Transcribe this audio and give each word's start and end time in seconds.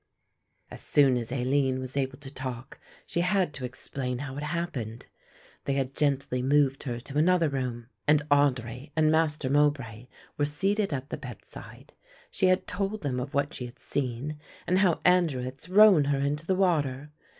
As 0.71 0.81
soon 0.81 1.15
as 1.15 1.31
Aline 1.31 1.77
was 1.79 1.95
able 1.95 2.17
to 2.17 2.33
talk 2.33 2.79
she 3.05 3.21
had 3.21 3.53
to 3.53 3.65
explain 3.65 4.17
how 4.17 4.35
it 4.35 4.41
happened. 4.41 5.05
They 5.65 5.73
had 5.73 5.93
gently 5.95 6.41
moved 6.41 6.81
her 6.85 6.99
to 7.01 7.19
another 7.19 7.49
room 7.49 7.85
and 8.07 8.27
Audry 8.29 8.89
and 8.95 9.11
Master 9.11 9.47
Mowbray 9.47 10.07
were 10.39 10.45
seated 10.45 10.91
at 10.91 11.11
the 11.11 11.17
bedside. 11.17 11.93
She 12.31 12.47
had 12.47 12.65
told 12.65 13.03
them 13.03 13.19
of 13.19 13.35
what 13.35 13.53
she 13.53 13.67
had 13.67 13.77
seen 13.77 14.39
and 14.65 14.79
how 14.79 15.01
Andrew 15.05 15.43
had 15.43 15.59
thrown 15.59 16.05
her 16.05 16.17
into 16.17 16.47
the 16.47 16.55
water. 16.55 17.11